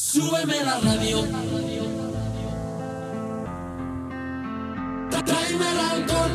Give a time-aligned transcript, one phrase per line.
[0.00, 1.22] Súbeme la radio.
[5.10, 6.30] Tráeme el alcohol.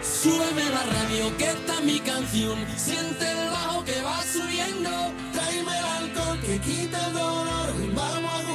[0.00, 2.64] Súbeme la radio, que está mi canción.
[2.78, 4.90] Siente el bajo que va subiendo.
[5.34, 7.94] Tráeme el alcohol que quita el dolor.
[7.94, 8.51] Vamos a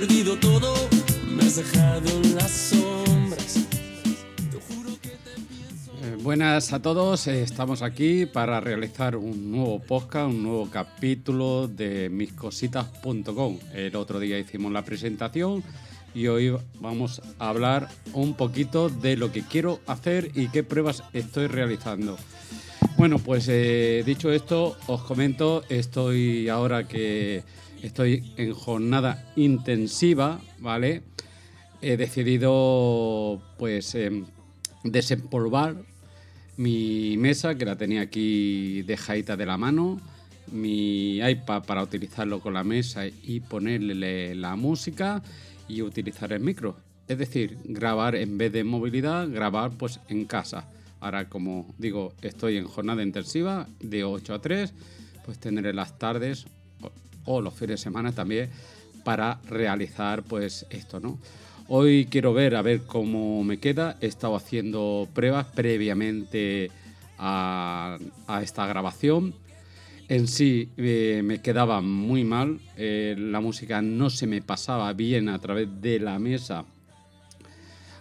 [0.00, 0.74] perdido todo,
[1.26, 3.66] me has dejado en las sombras.
[4.50, 5.90] Te juro que te pienso.
[6.02, 11.66] Eh, buenas a todos, eh, estamos aquí para realizar un nuevo podcast, un nuevo capítulo
[11.66, 13.58] de miscositas.com.
[13.72, 15.64] El otro día hicimos la presentación
[16.14, 21.04] y hoy vamos a hablar un poquito de lo que quiero hacer y qué pruebas
[21.14, 22.18] estoy realizando.
[22.98, 27.44] Bueno, pues eh, dicho esto, os comento, estoy ahora que
[27.86, 31.02] estoy en jornada intensiva, ¿vale?
[31.80, 34.26] He decidido pues em,
[34.82, 35.76] desempolvar
[36.56, 40.00] mi mesa, que la tenía aquí dejadita de la mano,
[40.50, 45.22] mi iPad para utilizarlo con la mesa y ponerle la música
[45.68, 46.76] y utilizar el micro.
[47.08, 50.68] Es decir, grabar en vez de movilidad, grabar pues en casa.
[50.98, 54.72] Ahora, como digo, estoy en jornada intensiva de 8 a 3,
[55.24, 56.46] pues tendré las tardes
[57.26, 58.48] o, los fines de semana también
[59.04, 61.18] para realizar pues esto, ¿no?
[61.68, 63.96] Hoy quiero ver a ver cómo me queda.
[64.00, 66.70] He estado haciendo pruebas previamente
[67.18, 67.98] a,
[68.42, 69.34] esta grabación.
[70.08, 72.60] En sí eh, me quedaba muy mal.
[72.76, 76.64] eh, la música no se me pasaba bien a través de la mesa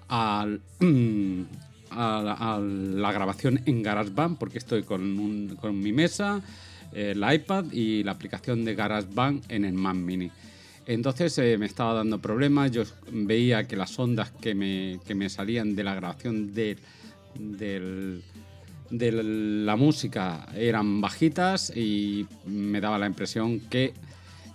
[0.08, 0.62] al,
[1.90, 6.42] a, la- a la grabación en GarageBand porque estoy con, un- con mi mesa,
[6.96, 10.32] el iPad y la aplicación de GarageBand en el Mac Mini.
[10.88, 15.30] Entonces eh, me estaba dando problemas, yo veía que las ondas que me, que me
[15.30, 16.78] salían de la grabación de,
[18.90, 23.94] de la música eran bajitas y me daba la impresión que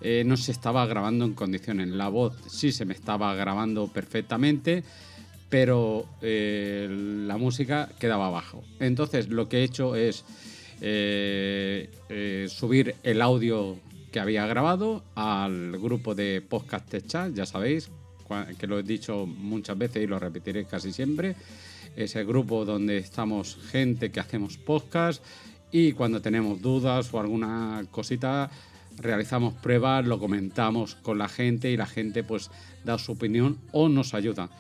[0.00, 1.88] eh, no se estaba grabando en condiciones.
[1.88, 4.82] La voz sí se me estaba grabando perfectamente,
[5.48, 6.88] pero eh,
[7.26, 8.62] la música quedaba abajo.
[8.78, 10.24] Entonces lo que he hecho es
[10.80, 13.78] eh, eh, subir el audio
[14.10, 17.91] que había grabado al grupo de podcast chat, ya sabéis,
[18.58, 21.36] que lo he dicho muchas veces y lo repetiré casi siempre.
[21.96, 25.24] Es el grupo donde estamos gente que hacemos podcast
[25.72, 28.50] y cuando tenemos dudas o alguna cosita
[28.97, 32.50] realizamos pruebas, lo comentamos con la gente y la gente pues
[32.84, 34.50] da su opinión o nos ayuda.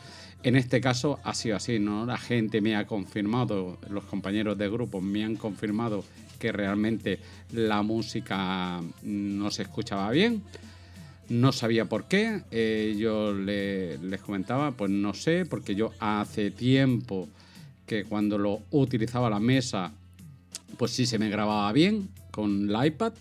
[0.42, 2.06] En este caso ha sido así, ¿no?
[2.06, 6.02] La gente me ha confirmado, los compañeros de grupo me han confirmado
[6.38, 7.18] que realmente
[7.52, 10.42] la música no se escuchaba bien.
[11.28, 12.40] No sabía por qué.
[12.50, 17.28] eh, yo le- les comentaba, pues no sé, porque yo hace tiempo
[17.86, 19.92] que cuando lo utilizaba la mesa,
[20.78, 23.12] pues sí se me grababa bien con la iPad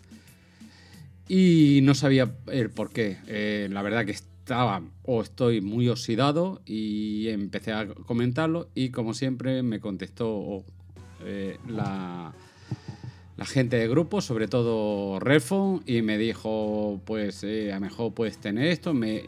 [1.27, 3.17] y no sabía el por qué.
[3.27, 4.11] Eh, la verdad que
[4.49, 10.63] estaba o estoy muy oxidado y empecé a comentarlo y como siempre me contestó
[11.23, 12.33] eh, la,
[13.45, 18.39] gente de grupo, sobre todo Refo, y me dijo, pues eh, a lo mejor puedes
[18.39, 18.95] tener esto.
[18.95, 19.21] Me,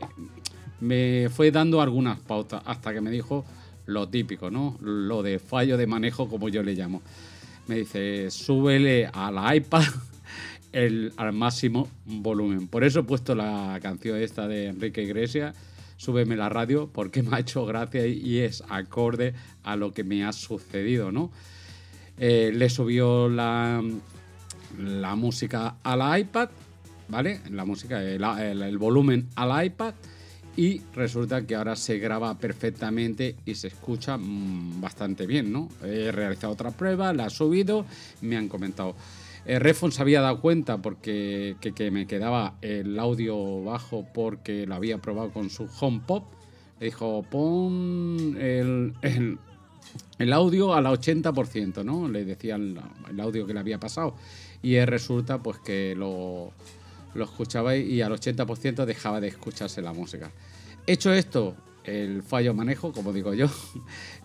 [0.79, 3.45] me fue dando algunas pautas hasta que me dijo
[3.85, 4.75] lo típico, ¿no?
[4.81, 7.03] Lo de fallo de manejo, como yo le llamo.
[7.67, 9.83] Me dice, súbele a la iPad
[10.73, 12.67] el, al máximo volumen.
[12.67, 15.55] Por eso he puesto la canción esta de Enrique Iglesias,
[15.97, 20.23] Súbeme la radio, porque me ha hecho gracia y, es acorde a lo que me
[20.25, 21.31] ha sucedido, ¿no?
[22.17, 23.83] Eh, le subió la,
[24.79, 26.49] la música a la iPad,
[27.07, 27.41] ¿vale?
[27.51, 29.93] La música, el, el- el volumen a la iPad
[30.57, 35.69] y resulta que ahora se graba perfectamente y se escucha mm, bastante bien, ¿no?
[35.83, 37.85] He realizado otra prueba, la he subido,
[38.21, 38.95] me han comentado.
[39.45, 44.75] Eh, Refon se había dado cuenta porque que, me quedaba el audio bajo porque lo
[44.75, 46.23] había probado con su HomePod.
[46.79, 49.39] Le dijo, pon el, el-
[50.19, 52.07] el audio al 80%, ¿no?
[52.07, 52.79] Le decía el,
[53.09, 54.15] el audio que le había pasado.
[54.61, 56.51] Y eh, resulta pues que lo,
[57.15, 60.31] lo escuchaba y al 80% dejaba de escucharse la música.
[60.85, 63.47] Hecho esto, el fallo manejo, como digo yo,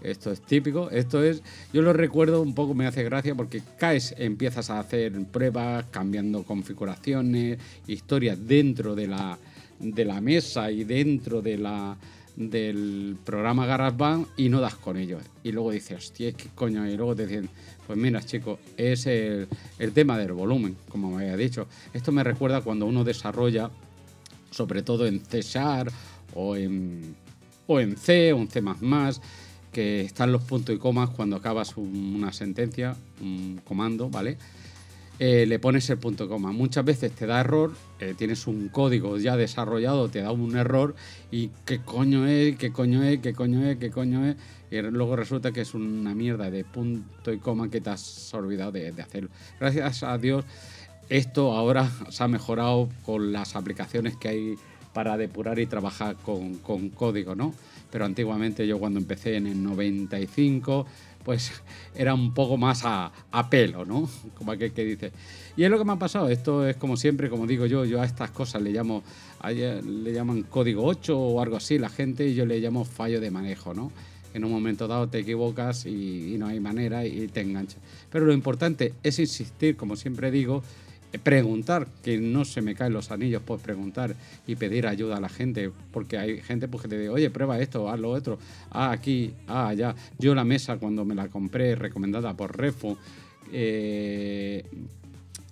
[0.03, 1.43] esto es típico, esto es,
[1.73, 6.43] yo lo recuerdo un poco, me hace gracia porque caes, empiezas a hacer pruebas, cambiando
[6.43, 9.38] configuraciones, historias dentro de la,
[9.79, 11.97] de la mesa y dentro de la,
[12.37, 15.23] del programa GarageBand y no das con ellos.
[15.43, 16.87] Y luego dices, hostia, ¿qué coño?
[16.87, 17.49] Y luego te dicen,
[17.87, 19.49] pues mira, chicos, es el,
[19.94, 21.67] tema del volumen, como me había dicho.
[21.94, 23.70] Esto me recuerda cuando uno desarrolla,
[24.50, 25.41] sobre todo en C
[26.35, 27.17] o en,
[27.66, 28.62] o en C o en C,
[29.72, 34.38] que están los puntos y comas cuando acabas una sentencia, un comando, ¿vale?
[35.18, 36.52] Eh, le pones el punto coma.
[36.52, 40.94] Muchas veces te da error, eh, tienes un código ya desarrollado, te da un error
[41.30, 44.36] y qué coño es, qué coño es, qué coño es, qué coño es.
[44.70, 48.72] Y luego resulta que es una mierda de punto y coma que te has olvidado
[48.72, 49.30] de, hacerlo.
[49.58, 50.44] Gracias a Dios,
[51.08, 54.54] esto ahora se ha mejorado con las aplicaciones que hay
[54.96, 57.52] para depurar y trabajar con, con código, ¿no?
[57.90, 60.87] Pero antiguamente yo cuando empecé en el 95
[61.22, 61.52] pues
[61.94, 63.12] era un poco más a,
[63.50, 64.08] pelo, ¿no?
[64.38, 65.12] Como aquel que dice.
[65.54, 66.31] Y es lo que me ha pasado.
[66.31, 69.02] Esto es como siempre, como digo yo, yo a estas cosas le llamo,
[69.44, 73.31] le llaman código 8 o algo así la gente y yo le llamo fallo de
[73.31, 73.93] manejo, ¿no?
[74.32, 77.81] En un momento dado te equivocas y, no hay manera y te enganchas.
[78.10, 80.62] Pero lo importante es insistir, como siempre digo,
[81.23, 84.14] preguntar, que no se me caen los anillos por preguntar
[84.47, 87.58] y pedir ayuda a la gente, porque hay gente pues, que te dice, oye, prueba
[87.61, 88.38] esto, haz lo otro,
[88.70, 89.94] ah, aquí, ah, allá.
[90.19, 92.99] Yo la mesa cuando me la compré recomendada por Refo,
[93.53, 94.64] eh,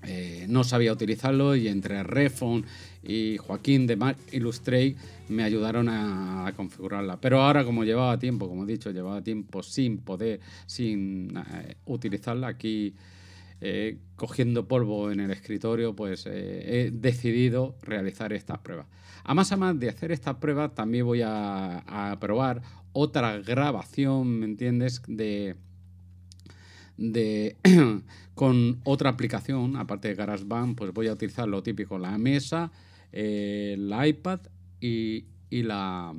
[0.07, 2.65] eh, no sabía utilizarlo y entre Refon
[3.03, 4.97] y Joaquín de Mac Illustrate
[5.29, 7.19] me ayudaron a, configurarla.
[7.21, 12.49] Pero ahora como llevaba tiempo, como he dicho, llevaba tiempo sin poder, sin eh, utilizarla
[12.49, 12.95] aquí
[13.61, 18.87] eh, cogiendo polvo en el escritorio, pues eh, he decidido realizar estas pruebas.
[19.23, 22.63] A más a más de hacer esta prueba, también voy a, probar
[22.93, 25.01] otra grabación, ¿me entiendes?
[25.09, 25.57] De,
[26.97, 27.57] de
[28.35, 32.71] con otra aplicación, aparte de GarageBand, pues voy a utilizar lo típico, la mesa,
[33.13, 34.41] eh, el iPad
[34.81, 36.13] y, la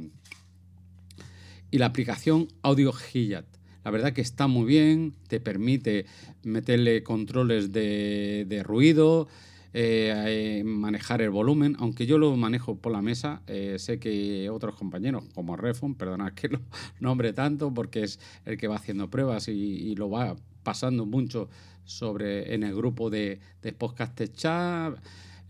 [1.70, 3.55] y la aplicación Audio Hiyat.
[3.86, 6.08] La verdad que está muy bien, te permite
[6.42, 9.28] meterle controles de, ruido,
[9.74, 14.74] eh, manejar el volumen, aunque yo lo manejo por la mesa, eh, sé que otros
[14.74, 16.62] compañeros, como Refon, perdonad que lo
[17.00, 21.48] nombre tanto, porque es el que va haciendo pruebas y, lo va pasando mucho
[21.84, 24.98] sobre en el grupo de, de podcast chat,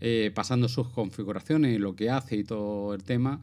[0.02, 3.40] eh, pasando sus configuraciones y lo que hace y todo el tema.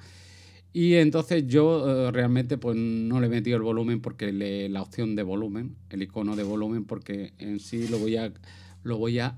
[0.75, 5.15] Y entonces yo eh, realmente pues no le he metido el volumen porque la opción
[5.15, 8.33] de volumen, el icono de volumen, porque en sí lo voy a,
[8.81, 9.37] lo voy a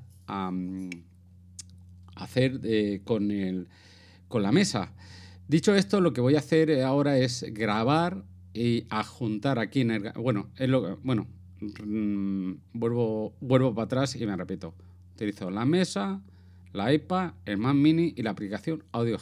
[2.16, 3.68] hacer eh, con, el,
[4.30, 4.94] con la mesa.
[5.50, 8.24] Dicho esto, lo que voy a hacer ahora es grabar
[8.54, 10.12] y adjuntar aquí en el...
[10.14, 11.28] Bueno, es lo, bueno
[11.60, 14.74] mm, vuelvo, vuelvo para atrás y me repito.
[15.16, 16.22] Utilizo la mesa,
[16.72, 19.20] la iPad, el Mac Mini y la aplicación Audio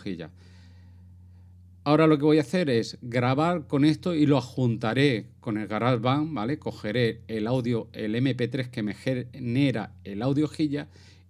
[1.85, 5.67] Ahora lo que voy a hacer es grabar con esto y lo adjuntaré con el
[5.67, 6.57] GarageBand, ¿vale?
[6.57, 10.87] Cogeré el audio, el MP3 que me genera el audio Gilla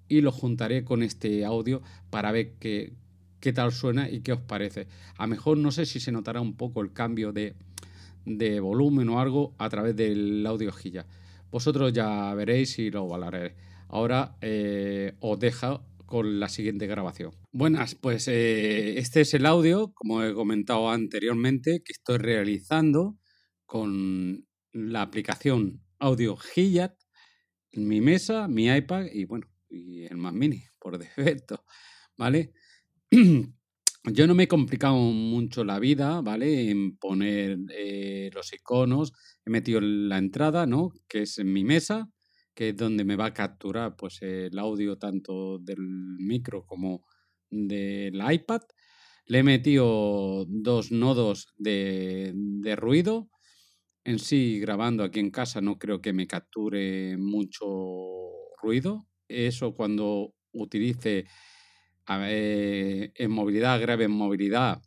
[0.07, 2.93] y lo juntaré con este audio para ver qué,
[3.39, 4.85] qué tal suena y qué os parece.
[5.17, 7.55] A lo mejor no sé si se notará un poco el cambio de,
[8.59, 11.07] volumen o algo a través del audio Gilla.
[11.49, 13.53] Vosotros ya veréis y lo valoraréis.
[13.89, 15.81] Ahora eh, os dejo
[16.13, 17.31] con la siguiente grabación.
[17.51, 23.17] Buenas, pues eh, este es el audio, como he comentado anteriormente, que estoy realizando
[23.65, 26.93] con la aplicación Audio Hiyat,
[27.71, 31.65] mi mesa, mi iPad y bueno, y el Mac Mini por defecto,
[32.15, 32.53] ¿vale?
[33.09, 36.69] Yo no me he complicado mucho la vida, ¿vale?
[36.69, 40.91] En poner eh, los iconos, he metido la entrada, ¿no?
[41.07, 42.07] Que es en mi mesa,
[42.53, 47.05] que es donde me va a capturar pues, el audio tanto del micro como
[47.49, 48.61] del iPad.
[49.25, 52.33] Le he metido dos nodos de,
[52.77, 53.29] ruido.
[54.03, 57.65] En sí, grabando aquí en casa, no creo que me capture mucho
[58.61, 59.07] ruido.
[59.27, 61.25] Eso cuando utilice
[62.07, 64.81] en movilidad, grave en movilidad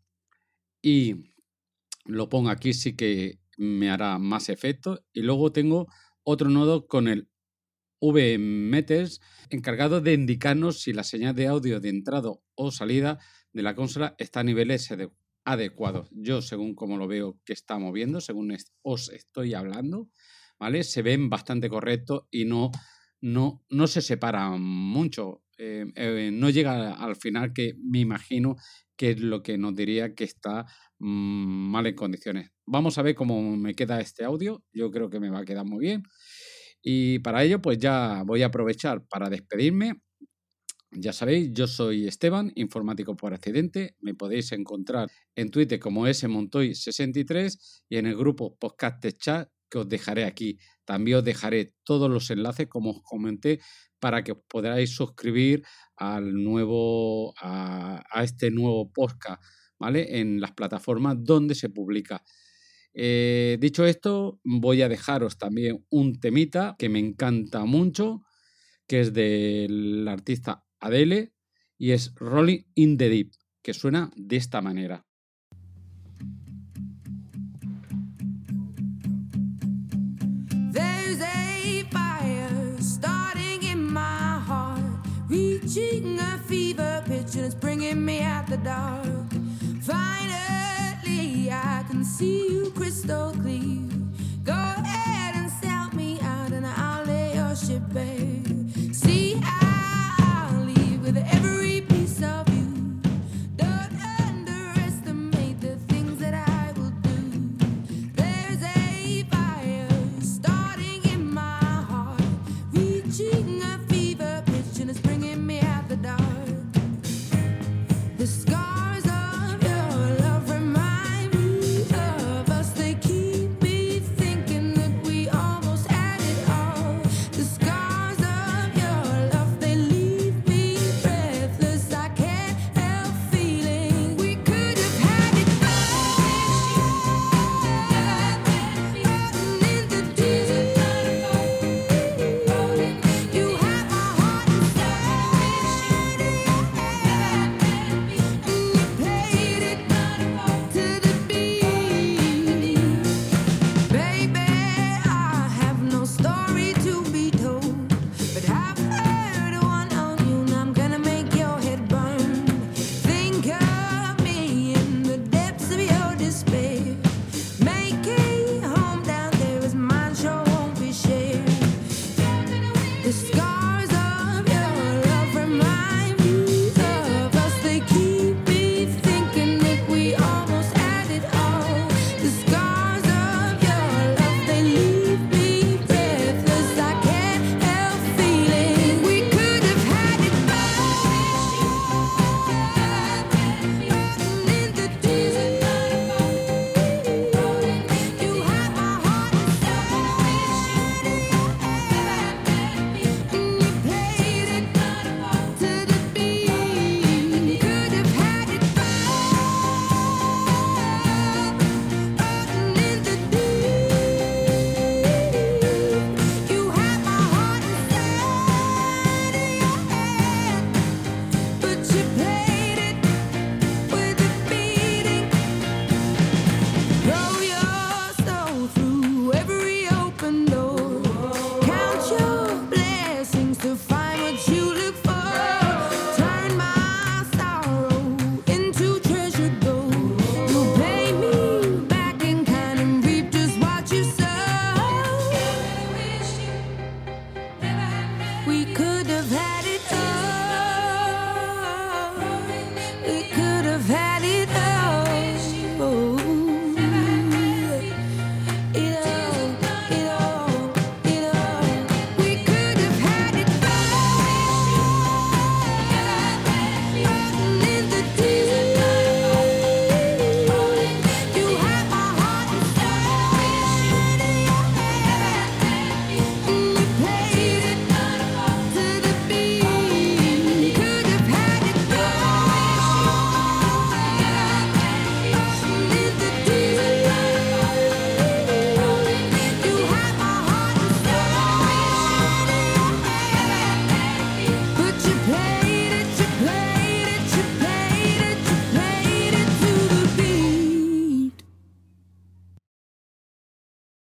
[0.82, 1.32] y
[2.04, 5.04] lo pongo aquí, sí que me hará más efecto.
[5.12, 5.86] Y luego tengo
[6.22, 7.28] otro nodo con el
[8.00, 13.18] vmeters encargado de indicarnos si la señal de audio de entrada o salida
[13.52, 14.92] de la consola está a niveles
[15.44, 16.08] adecuados.
[16.12, 20.10] Yo, según como lo veo que está moviendo, según os estoy hablando,
[20.58, 20.84] ¿vale?
[20.84, 22.70] Se ven bastante correctos y no,
[23.20, 25.42] no, no se separan mucho.
[25.58, 28.56] Eh, eh, no llega al final que me imagino
[28.96, 30.66] que es lo que nos diría que está
[30.98, 32.50] mm, mal en condiciones.
[32.66, 34.64] Vamos a ver cómo me queda este audio.
[34.72, 36.02] Yo creo que me va a quedar muy bien.
[36.88, 40.02] Y para ello, pues ya voy a aprovechar para despedirme.
[40.92, 43.96] Ya sabéis, yo soy Esteban, informático por accidente.
[43.98, 49.88] Me podéis encontrar en Twitter como smontoy63 y en el grupo Podcast Chat que os
[49.88, 50.60] dejaré aquí.
[50.84, 53.58] También os dejaré todos los enlaces, como os comenté,
[53.98, 55.64] para que os podáis suscribir
[55.96, 59.42] al nuevo, a, a este nuevo podcast,
[59.76, 60.20] ¿vale?
[60.20, 62.22] En las plataformas donde se publica.
[62.98, 68.22] Eh, dicho esto, voy a dejaros también un temita que me encanta mucho,
[68.86, 71.34] que es del artista Adele
[71.76, 75.04] y es Rolling in the Deep, que suena de esta manera.
[85.28, 87.02] Reaching a fever
[87.60, 89.04] bringing me out the dark.
[89.82, 92.55] Finally, I can see